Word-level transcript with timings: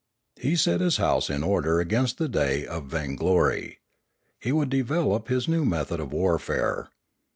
He 0.39 0.55
set 0.55 0.81
his 0.81 0.97
house 0.97 1.29
in 1.29 1.43
order 1.43 1.79
against 1.79 2.17
the 2.17 2.27
day 2.27 2.65
of 2.65 2.85
vainglory. 2.87 3.81
He 4.39 4.51
would 4.51 4.69
develop 4.71 5.27
his 5.27 5.47
new 5.47 5.63
method 5.63 5.99
of 5.99 6.11
warfare. 6.11 6.89